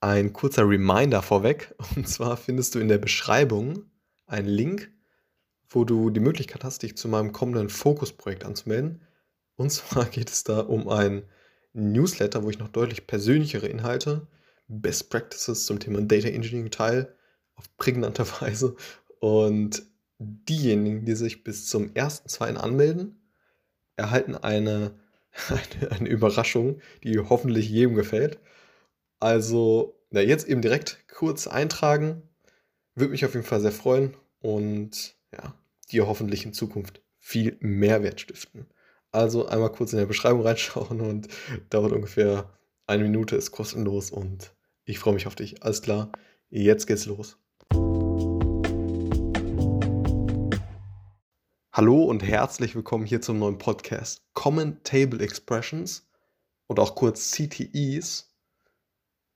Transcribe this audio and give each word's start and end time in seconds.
Ein 0.00 0.32
kurzer 0.32 0.68
Reminder 0.68 1.22
vorweg. 1.22 1.74
Und 1.96 2.08
zwar 2.08 2.36
findest 2.36 2.74
du 2.74 2.78
in 2.78 2.88
der 2.88 2.98
Beschreibung 2.98 3.84
einen 4.26 4.48
Link, 4.48 4.90
wo 5.68 5.84
du 5.84 6.10
die 6.10 6.20
Möglichkeit 6.20 6.64
hast, 6.64 6.82
dich 6.82 6.96
zu 6.96 7.08
meinem 7.08 7.32
kommenden 7.32 7.68
Fokusprojekt 7.68 8.44
anzumelden. 8.44 9.02
Und 9.56 9.70
zwar 9.70 10.06
geht 10.06 10.30
es 10.30 10.44
da 10.44 10.60
um 10.60 10.88
ein 10.88 11.24
Newsletter, 11.72 12.42
wo 12.42 12.50
ich 12.50 12.58
noch 12.58 12.68
deutlich 12.68 13.06
persönlichere 13.06 13.68
Inhalte, 13.68 14.26
Best 14.68 15.10
Practices 15.10 15.66
zum 15.66 15.78
Thema 15.78 16.00
Data 16.00 16.28
Engineering 16.28 16.70
teile, 16.70 17.14
auf 17.54 17.76
prägnante 17.76 18.24
Weise. 18.40 18.76
Und 19.20 19.82
diejenigen, 20.18 21.04
die 21.04 21.14
sich 21.14 21.44
bis 21.44 21.66
zum 21.66 21.90
1.2. 21.90 22.56
anmelden, 22.56 23.20
erhalten 23.96 24.34
eine, 24.34 24.92
eine, 25.48 25.92
eine 25.92 26.08
Überraschung, 26.08 26.80
die 27.04 27.18
hoffentlich 27.18 27.68
jedem 27.68 27.94
gefällt. 27.94 28.38
Also, 29.22 30.00
na, 30.08 30.22
jetzt 30.22 30.48
eben 30.48 30.62
direkt 30.62 31.06
kurz 31.06 31.46
eintragen. 31.46 32.22
Würde 32.94 33.10
mich 33.10 33.26
auf 33.26 33.34
jeden 33.34 33.44
Fall 33.44 33.60
sehr 33.60 33.70
freuen 33.70 34.16
und 34.40 35.14
ja, 35.30 35.54
dir 35.92 36.06
hoffentlich 36.06 36.46
in 36.46 36.54
Zukunft 36.54 37.02
viel 37.18 37.58
Mehrwert 37.60 38.22
stiften. 38.22 38.66
Also 39.12 39.46
einmal 39.46 39.72
kurz 39.72 39.92
in 39.92 39.98
der 39.98 40.06
Beschreibung 40.06 40.40
reinschauen 40.40 41.00
und 41.02 41.28
dauert 41.68 41.92
ungefähr 41.92 42.50
eine 42.86 43.02
Minute, 43.02 43.36
ist 43.36 43.50
kostenlos 43.50 44.10
und 44.10 44.54
ich 44.86 44.98
freue 44.98 45.12
mich 45.12 45.26
auf 45.26 45.34
dich. 45.34 45.62
Alles 45.62 45.82
klar, 45.82 46.10
jetzt 46.48 46.86
geht's 46.86 47.04
los. 47.04 47.36
Hallo 51.74 52.04
und 52.04 52.22
herzlich 52.22 52.74
willkommen 52.74 53.04
hier 53.04 53.20
zum 53.20 53.38
neuen 53.38 53.58
Podcast 53.58 54.22
Common 54.32 54.82
Table 54.82 55.22
Expressions 55.22 56.08
oder 56.68 56.82
auch 56.82 56.94
kurz 56.94 57.32
CTEs 57.32 58.29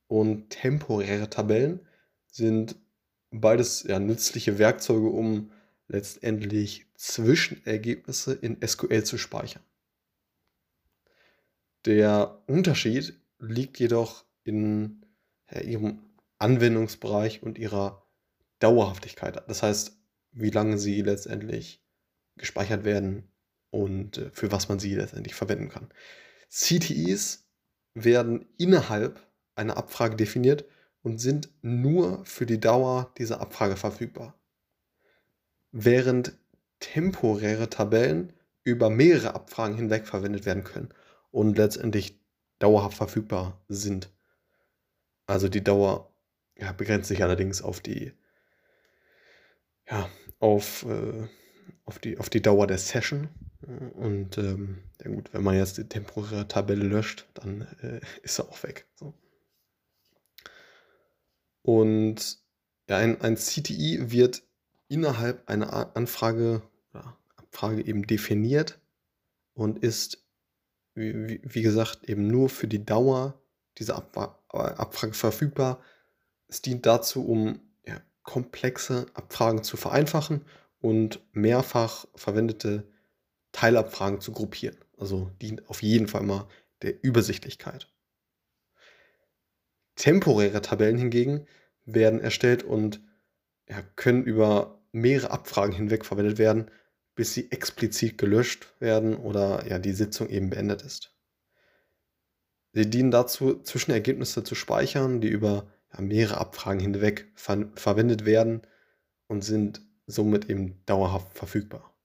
und 0.06 0.50
temporäre 0.50 1.30
Tabellen 1.30 1.80
sind 2.26 2.76
beides 3.30 3.82
ja, 3.84 3.98
nützliche 3.98 4.58
Werkzeuge, 4.58 5.08
um 5.08 5.50
letztendlich 5.88 6.86
Zwischenergebnisse 6.94 8.32
in 8.34 8.56
SQL 8.66 9.04
zu 9.04 9.18
speichern. 9.18 9.62
Der 11.84 12.42
Unterschied 12.46 13.14
liegt 13.38 13.78
jedoch 13.78 14.24
in 14.44 15.04
ja, 15.50 15.60
ihrem 15.60 16.00
Anwendungsbereich 16.38 17.42
und 17.42 17.58
ihrer 17.58 18.06
Dauerhaftigkeit. 18.58 19.42
Das 19.48 19.62
heißt, 19.62 19.98
wie 20.32 20.50
lange 20.50 20.78
sie 20.78 21.02
letztendlich 21.02 21.82
gespeichert 22.36 22.84
werden 22.84 23.30
und 23.70 24.18
äh, 24.18 24.30
für 24.30 24.50
was 24.50 24.68
man 24.68 24.78
sie 24.78 24.94
letztendlich 24.94 25.34
verwenden 25.34 25.68
kann. 25.68 25.88
CTEs 26.48 27.48
werden 27.94 28.46
innerhalb 28.56 29.26
eine 29.54 29.76
Abfrage 29.76 30.16
definiert 30.16 30.64
und 31.02 31.18
sind 31.18 31.50
nur 31.62 32.24
für 32.24 32.46
die 32.46 32.60
Dauer 32.60 33.12
dieser 33.18 33.40
Abfrage 33.40 33.76
verfügbar. 33.76 34.34
Während 35.70 36.32
temporäre 36.80 37.70
Tabellen 37.70 38.32
über 38.62 38.90
mehrere 38.90 39.34
Abfragen 39.34 39.76
hinweg 39.76 40.06
verwendet 40.06 40.46
werden 40.46 40.64
können 40.64 40.88
und 41.30 41.58
letztendlich 41.58 42.18
dauerhaft 42.58 42.96
verfügbar 42.96 43.62
sind. 43.68 44.10
Also 45.26 45.48
die 45.48 45.62
Dauer 45.62 46.12
ja, 46.56 46.72
begrenzt 46.72 47.08
sich 47.08 47.22
allerdings 47.22 47.62
auf 47.62 47.80
die, 47.80 48.12
ja, 49.88 50.08
auf, 50.38 50.84
äh, 50.84 51.28
auf, 51.84 51.98
die, 51.98 52.18
auf 52.18 52.30
die 52.30 52.42
Dauer 52.42 52.66
der 52.66 52.78
Session. 52.78 53.28
Und 53.94 54.38
ähm, 54.38 54.82
ja 55.02 55.10
gut, 55.10 55.32
wenn 55.32 55.42
man 55.42 55.56
jetzt 55.56 55.78
die 55.78 55.88
temporäre 55.88 56.48
Tabelle 56.48 56.84
löscht, 56.84 57.26
dann 57.34 57.62
äh, 57.82 58.00
ist 58.22 58.38
er 58.38 58.48
auch 58.48 58.62
weg. 58.62 58.86
So. 58.94 59.14
Und 61.64 62.38
ein, 62.88 63.20
ein 63.22 63.36
CTI 63.36 64.10
wird 64.12 64.42
innerhalb 64.88 65.48
einer 65.48 65.96
Anfrage 65.96 66.62
oder 66.92 67.16
Abfrage 67.36 67.86
eben 67.86 68.06
definiert 68.06 68.78
und 69.54 69.78
ist, 69.78 70.22
wie, 70.94 71.40
wie 71.42 71.62
gesagt, 71.62 72.04
eben 72.04 72.26
nur 72.26 72.50
für 72.50 72.68
die 72.68 72.84
Dauer 72.84 73.40
dieser 73.78 73.96
Abfrage 73.96 75.14
verfügbar. 75.14 75.80
Es 76.48 76.60
dient 76.60 76.84
dazu, 76.84 77.26
um 77.26 77.60
ja, 77.86 77.98
komplexe 78.22 79.06
Abfragen 79.14 79.62
zu 79.62 79.78
vereinfachen 79.78 80.44
und 80.80 81.20
mehrfach 81.32 82.06
verwendete 82.14 82.86
Teilabfragen 83.52 84.20
zu 84.20 84.32
gruppieren. 84.32 84.76
Also 84.98 85.30
dient 85.40 85.66
auf 85.70 85.82
jeden 85.82 86.08
Fall 86.08 86.24
mal 86.24 86.46
der 86.82 87.02
Übersichtlichkeit. 87.02 87.88
Temporäre 89.96 90.62
Tabellen 90.62 90.98
hingegen 90.98 91.46
werden 91.84 92.20
erstellt 92.20 92.62
und 92.62 93.00
ja, 93.68 93.82
können 93.96 94.24
über 94.24 94.82
mehrere 94.92 95.30
Abfragen 95.30 95.74
hinweg 95.74 96.04
verwendet 96.04 96.38
werden, 96.38 96.70
bis 97.14 97.34
sie 97.34 97.50
explizit 97.50 98.18
gelöscht 98.18 98.74
werden 98.80 99.16
oder 99.16 99.66
ja, 99.68 99.78
die 99.78 99.92
Sitzung 99.92 100.28
eben 100.28 100.50
beendet 100.50 100.82
ist. 100.82 101.14
Sie 102.72 102.88
dienen 102.90 103.10
dazu, 103.10 103.62
Zwischenergebnisse 103.62 104.42
zu 104.42 104.54
speichern, 104.54 105.20
die 105.20 105.28
über 105.28 105.72
ja, 105.92 106.00
mehrere 106.00 106.38
Abfragen 106.38 106.80
hinweg 106.80 107.30
ver 107.34 107.70
verwendet 107.76 108.24
werden 108.24 108.62
und 109.28 109.42
sind 109.42 109.80
somit 110.06 110.50
eben 110.50 110.84
dauerhaft 110.86 111.36
verfügbar. 111.36 111.96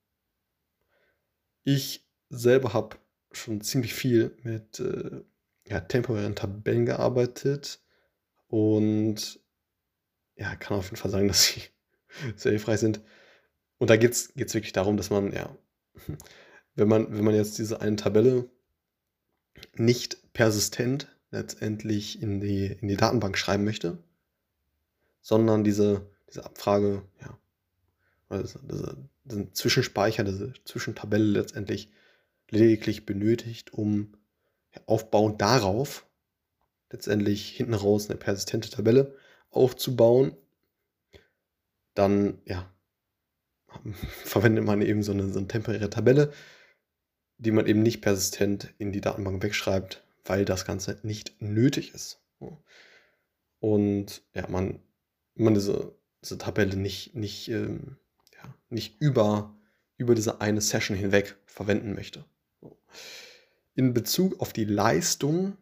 Ich 1.63 2.07
selber 2.29 2.73
habe 2.73 2.97
schon 3.31 3.61
ziemlich 3.61 3.93
viel 3.93 4.37
mit 4.43 4.79
äh, 4.79 5.21
ja, 5.69 5.79
temporären 5.79 6.35
Tabellen 6.35 6.85
gearbeitet 6.85 7.79
und 8.47 9.39
ja, 10.35 10.55
kann 10.55 10.77
auf 10.77 10.85
jeden 10.85 10.97
Fall 10.97 11.11
sagen, 11.11 11.27
dass 11.29 11.45
sie 11.45 11.61
sehr 12.35 12.51
hilfreich 12.51 12.79
sind. 12.79 13.01
Und 13.77 13.89
da 13.89 13.95
geht 13.95 14.13
es 14.13 14.35
wirklich 14.35 14.73
darum, 14.73 14.97
dass 14.97 15.09
man, 15.09 15.31
ja, 15.31 15.55
wenn 16.75 16.87
man, 16.87 17.15
wenn 17.15 17.23
man 17.23 17.35
jetzt 17.35 17.57
diese 17.59 17.81
eine 17.81 17.95
Tabelle 17.95 18.49
nicht 19.75 20.33
persistent 20.33 21.07
letztendlich 21.31 22.21
in 22.21 22.39
die, 22.39 22.65
in 22.65 22.87
die 22.87 22.97
Datenbank 22.97 23.37
schreiben 23.37 23.63
möchte, 23.63 23.99
sondern 25.21 25.63
diese, 25.63 26.09
diese 26.29 26.45
Abfrage, 26.45 27.03
ja, 27.21 27.37
oder 28.29 28.41
diese, 28.41 28.59
diese, 28.63 28.97
diesen 29.25 29.53
Zwischenspeicher, 29.53 30.23
diese 30.23 30.53
Zwischentabelle 30.65 31.25
letztendlich 31.25 31.91
lediglich 32.49 33.05
benötigt, 33.05 33.73
um 33.73 34.13
aufbauend 34.85 35.41
darauf 35.41 36.05
letztendlich 36.91 37.49
hinten 37.49 37.73
raus 37.73 38.09
eine 38.09 38.17
persistente 38.17 38.69
Tabelle 38.69 39.15
aufzubauen, 39.51 40.35
dann 41.93 42.41
ja, 42.45 42.71
verwendet 44.23 44.63
man 44.65 44.81
eben 44.81 45.03
so 45.03 45.11
eine, 45.11 45.29
so 45.29 45.39
eine 45.39 45.47
temporäre 45.47 45.89
Tabelle, 45.89 46.31
die 47.37 47.51
man 47.51 47.67
eben 47.67 47.83
nicht 47.83 48.01
persistent 48.01 48.73
in 48.77 48.91
die 48.91 49.01
Datenbank 49.01 49.41
wegschreibt, 49.43 50.03
weil 50.25 50.45
das 50.45 50.65
Ganze 50.65 50.99
nicht 51.03 51.41
nötig 51.41 51.93
ist. 51.93 52.21
Und 53.59 54.23
ja, 54.33 54.47
man, 54.49 54.81
man 55.35 55.53
diese, 55.53 55.95
diese 56.21 56.37
Tabelle 56.37 56.75
nicht, 56.75 57.15
nicht, 57.15 57.49
ähm, 57.49 57.97
ja, 58.33 58.53
nicht 58.69 58.99
über, 59.01 59.55
über 59.97 60.15
diese 60.15 60.41
eine 60.41 60.61
Session 60.61 60.97
hinweg 60.97 61.37
verwenden 61.45 61.93
möchte. 61.93 62.25
In 63.79 63.93
Bezug 63.93 64.41
auf 64.41 64.51
die 64.51 64.65
Leistung 64.65 65.55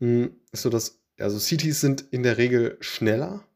hm, 0.00 0.34
ist 0.50 0.62
so, 0.62 0.70
dass 0.70 1.00
also 1.20 1.38
CTs 1.38 1.80
sind 1.80 2.00
in 2.10 2.24
der 2.24 2.36
Regel 2.36 2.78
schneller, 2.80 3.46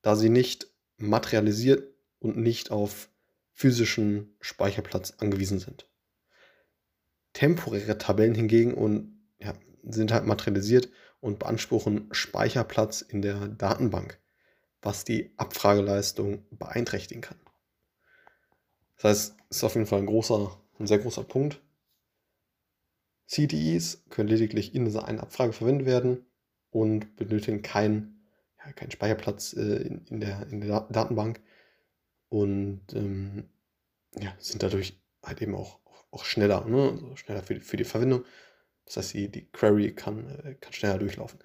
da 0.00 0.16
sie 0.16 0.30
nicht 0.30 0.68
materialisiert 0.96 1.86
und 2.18 2.38
nicht 2.38 2.70
auf 2.70 3.10
physischen 3.52 4.34
Speicherplatz 4.40 5.12
angewiesen 5.18 5.58
sind. 5.58 5.86
Temporäre 7.34 7.98
Tabellen 7.98 8.34
hingegen 8.34 8.72
und, 8.72 9.20
ja, 9.38 9.52
sind 9.82 10.10
halt 10.10 10.24
materialisiert 10.24 10.88
und 11.20 11.38
beanspruchen 11.38 12.08
Speicherplatz 12.10 13.02
in 13.02 13.20
der 13.20 13.48
Datenbank, 13.48 14.18
was 14.80 15.04
die 15.04 15.34
Abfrageleistung 15.36 16.46
beeinträchtigen 16.52 17.20
kann. 17.20 17.38
Das 18.96 19.04
heißt, 19.04 19.36
ist 19.50 19.62
auf 19.62 19.74
jeden 19.74 19.86
Fall 19.86 19.98
ein 19.98 20.06
großer, 20.06 20.58
ein 20.78 20.86
sehr 20.86 21.00
großer 21.00 21.24
Punkt. 21.24 21.60
CTEs 23.28 24.04
können 24.08 24.28
lediglich 24.28 24.74
in 24.74 24.84
dieser 24.84 25.06
einen 25.06 25.20
Abfrage 25.20 25.52
verwendet 25.52 25.86
werden 25.86 26.26
und 26.70 27.16
benötigen 27.16 27.62
keinen 27.62 28.18
ja, 28.58 28.72
kein 28.72 28.90
Speicherplatz 28.90 29.52
äh, 29.52 29.82
in, 29.82 30.04
in, 30.06 30.20
der, 30.20 30.46
in 30.48 30.60
der 30.60 30.80
Datenbank 30.90 31.40
und 32.28 32.82
ähm, 32.94 33.48
ja, 34.18 34.34
sind 34.38 34.62
dadurch 34.62 35.00
halt 35.22 35.42
eben 35.42 35.54
auch, 35.54 35.78
auch, 36.10 36.24
schneller, 36.24 36.64
ne? 36.64 36.90
also 36.90 37.16
schneller 37.16 37.42
für 37.42 37.54
die, 37.54 37.60
für 37.60 37.76
die 37.76 37.84
Verwendung. 37.84 38.24
Das 38.86 38.96
heißt, 38.96 39.14
die, 39.14 39.28
die 39.28 39.46
Query 39.50 39.94
kann, 39.94 40.28
äh, 40.44 40.54
kann 40.54 40.72
schneller 40.72 40.98
durchlaufen. 40.98 41.38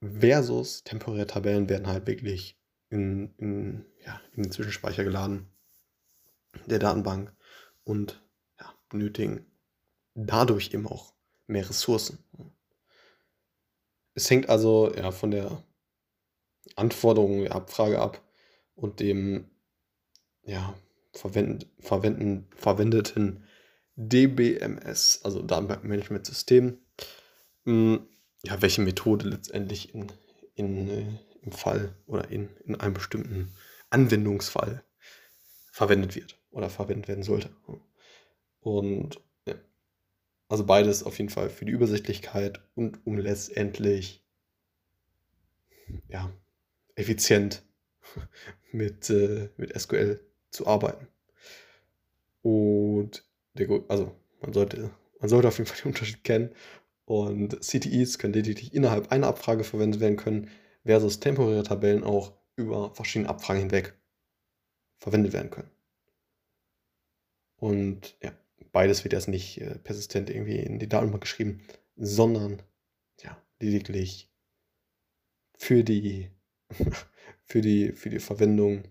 Versus 0.00 0.82
temporäre 0.82 1.26
Tabellen 1.26 1.68
werden 1.68 1.86
halt 1.86 2.06
wirklich 2.06 2.58
in, 2.90 3.34
in, 3.38 3.86
ja, 4.04 4.20
in 4.34 4.42
den 4.42 4.52
Zwischenspeicher 4.52 5.04
geladen 5.04 5.46
der 6.66 6.80
Datenbank 6.80 7.32
und 7.84 8.22
ja, 8.60 8.74
benötigen 8.88 9.46
dadurch 10.14 10.72
eben 10.72 10.86
auch 10.86 11.12
mehr 11.46 11.68
Ressourcen. 11.68 12.18
es 14.14 14.30
hängt 14.30 14.48
also 14.48 14.92
ja 14.94 15.10
von 15.10 15.30
der 15.30 15.62
Anforderung 16.76 17.42
der 17.42 17.54
Abfrage 17.54 18.00
ab 18.00 18.22
und 18.74 19.00
dem 19.00 19.50
ja, 20.44 20.74
verwenden, 21.12 21.70
verwenden, 21.80 22.48
verwendeten 22.56 23.44
DBMS, 23.96 25.20
also 25.22 25.42
Datenbankmanagement-System, 25.42 26.78
hm, 27.64 28.08
ja, 28.42 28.60
welche 28.60 28.80
Methode 28.80 29.28
letztendlich 29.28 29.94
in, 29.94 30.10
in, 30.54 30.88
äh, 30.88 31.18
im 31.42 31.52
Fall 31.52 31.94
oder 32.06 32.30
in, 32.30 32.48
in 32.64 32.74
einem 32.76 32.94
bestimmten 32.94 33.54
Anwendungsfall 33.90 34.82
verwendet 35.70 36.16
wird 36.16 36.38
oder 36.50 36.70
verwendet 36.70 37.08
werden 37.08 37.22
sollte. 37.22 37.50
Und 38.60 39.20
also 40.52 40.66
beides 40.66 41.02
auf 41.02 41.16
jeden 41.16 41.30
Fall 41.30 41.48
für 41.48 41.64
die 41.64 41.72
Übersichtlichkeit 41.72 42.60
und 42.74 43.06
um 43.06 43.16
letztendlich 43.16 44.22
ja, 46.08 46.30
effizient 46.94 47.62
mit, 48.70 49.08
äh, 49.08 49.48
mit 49.56 49.72
SQL 49.80 50.20
zu 50.50 50.66
arbeiten. 50.66 51.08
Und 52.42 53.24
der, 53.54 53.82
also 53.88 54.14
man 54.42 54.52
sollte, 54.52 54.90
man 55.20 55.30
sollte 55.30 55.48
auf 55.48 55.56
jeden 55.56 55.68
Fall 55.70 55.78
den 55.78 55.92
Unterschied 55.92 56.22
kennen. 56.22 56.50
Und 57.06 57.58
CTEs 57.64 58.18
können 58.18 58.34
lediglich 58.34 58.74
innerhalb 58.74 59.10
einer 59.10 59.28
Abfrage 59.28 59.64
verwendet 59.64 60.02
werden 60.02 60.18
können, 60.18 60.50
versus 60.84 61.18
temporäre 61.18 61.62
Tabellen 61.62 62.04
auch 62.04 62.34
über 62.56 62.94
verschiedene 62.94 63.30
Abfragen 63.30 63.62
hinweg 63.62 63.94
verwendet 64.98 65.32
werden 65.32 65.50
können. 65.50 65.70
Und 67.56 68.18
ja, 68.22 68.32
beides 68.72 69.04
wird 69.04 69.14
erst 69.14 69.28
nicht 69.28 69.60
äh, 69.60 69.78
persistent 69.78 70.30
irgendwie 70.30 70.58
in 70.58 70.78
die 70.78 70.88
Datenbank 70.88 71.22
geschrieben, 71.22 71.62
sondern 71.96 72.62
ja, 73.22 73.40
lediglich 73.60 74.30
für 75.56 75.84
die, 75.84 76.30
für 77.44 77.60
die, 77.60 77.92
für 77.92 78.10
die 78.10 78.18
Verwendung 78.18 78.84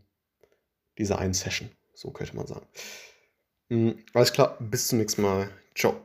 dieser 0.98 1.20
einen 1.20 1.34
Session. 1.34 1.70
So 1.94 2.12
könnte 2.12 2.36
man 2.36 2.48
sagen. 2.48 2.66
Mhm, 3.70 4.04
alles 4.14 4.34
klar, 4.34 4.58
bis 4.60 4.88
zum 4.88 5.00
nächsten 5.00 5.22
Mal. 5.22 5.50
Ciao. 5.76 6.02